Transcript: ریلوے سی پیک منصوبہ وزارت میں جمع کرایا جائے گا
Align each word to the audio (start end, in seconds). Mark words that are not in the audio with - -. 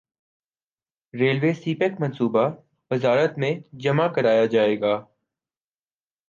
ریلوے 1.13 1.51
سی 1.53 1.71
پیک 1.75 1.93
منصوبہ 2.01 2.45
وزارت 2.91 3.37
میں 3.37 3.53
جمع 3.81 4.07
کرایا 4.07 4.45
جائے 4.45 4.79
گا 4.81 4.95